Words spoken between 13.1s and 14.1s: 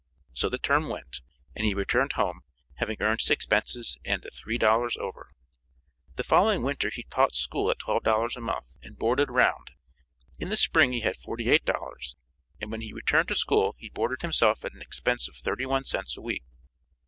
to school he